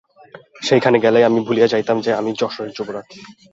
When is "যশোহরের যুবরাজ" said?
2.33-3.07